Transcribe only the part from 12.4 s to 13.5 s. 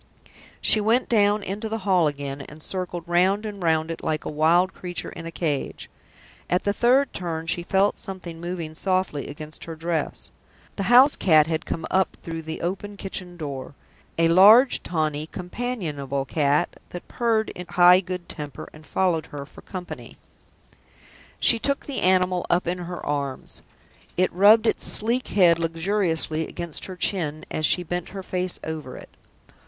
the open kitchen